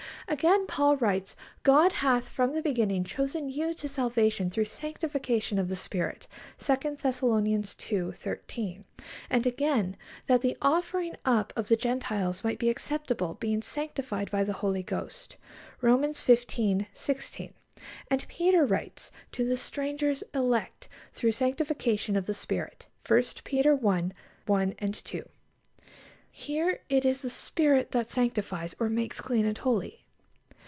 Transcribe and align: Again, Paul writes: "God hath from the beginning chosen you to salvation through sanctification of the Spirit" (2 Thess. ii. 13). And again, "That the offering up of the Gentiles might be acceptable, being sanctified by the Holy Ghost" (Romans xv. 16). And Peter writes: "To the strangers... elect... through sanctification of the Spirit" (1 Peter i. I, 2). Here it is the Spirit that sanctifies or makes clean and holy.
Again, 0.27 0.65
Paul 0.65 0.95
writes: 0.95 1.35
"God 1.63 1.91
hath 1.91 2.29
from 2.29 2.53
the 2.53 2.61
beginning 2.61 3.03
chosen 3.03 3.49
you 3.49 3.73
to 3.73 3.89
salvation 3.89 4.49
through 4.49 4.63
sanctification 4.63 5.59
of 5.59 5.67
the 5.67 5.75
Spirit" 5.75 6.25
(2 6.57 6.95
Thess. 6.95 7.21
ii. 7.21 8.11
13). 8.13 8.85
And 9.29 9.45
again, 9.45 9.97
"That 10.27 10.39
the 10.39 10.55
offering 10.61 11.17
up 11.25 11.51
of 11.57 11.67
the 11.67 11.75
Gentiles 11.75 12.45
might 12.45 12.59
be 12.59 12.69
acceptable, 12.69 13.33
being 13.41 13.61
sanctified 13.61 14.31
by 14.31 14.45
the 14.45 14.53
Holy 14.53 14.83
Ghost" 14.83 15.35
(Romans 15.81 16.23
xv. 16.23 16.87
16). 16.93 17.53
And 18.09 18.25
Peter 18.29 18.65
writes: 18.65 19.11
"To 19.33 19.43
the 19.43 19.57
strangers... 19.57 20.23
elect... 20.33 20.87
through 21.11 21.33
sanctification 21.33 22.15
of 22.15 22.25
the 22.25 22.33
Spirit" 22.33 22.87
(1 23.05 23.21
Peter 23.43 23.77
i. 23.85 24.11
I, 24.49 24.69
2). 24.69 25.27
Here 26.31 26.79
it 26.87 27.03
is 27.03 27.21
the 27.21 27.29
Spirit 27.29 27.91
that 27.91 28.09
sanctifies 28.09 28.77
or 28.79 28.87
makes 28.87 29.19
clean 29.19 29.45
and 29.45 29.57
holy. 29.57 29.97